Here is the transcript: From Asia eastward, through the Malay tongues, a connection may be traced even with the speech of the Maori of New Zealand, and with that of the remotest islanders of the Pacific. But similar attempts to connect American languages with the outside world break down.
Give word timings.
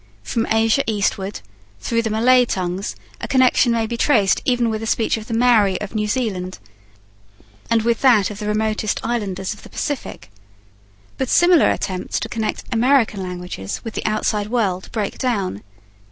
From 0.23 0.47
Asia 0.49 0.81
eastward, 0.87 1.41
through 1.79 2.01
the 2.01 2.09
Malay 2.09 2.43
tongues, 2.45 2.95
a 3.19 3.27
connection 3.27 3.71
may 3.71 3.85
be 3.85 3.97
traced 3.97 4.41
even 4.45 4.71
with 4.71 4.81
the 4.81 4.87
speech 4.87 5.15
of 5.15 5.27
the 5.27 5.33
Maori 5.35 5.79
of 5.79 5.93
New 5.93 6.07
Zealand, 6.07 6.57
and 7.69 7.83
with 7.83 8.01
that 8.01 8.31
of 8.31 8.39
the 8.39 8.47
remotest 8.47 8.99
islanders 9.03 9.53
of 9.53 9.61
the 9.61 9.69
Pacific. 9.69 10.31
But 11.19 11.29
similar 11.29 11.69
attempts 11.69 12.19
to 12.21 12.29
connect 12.29 12.63
American 12.71 13.21
languages 13.21 13.81
with 13.83 13.93
the 13.93 14.03
outside 14.03 14.47
world 14.47 14.89
break 14.91 15.19
down. 15.19 15.61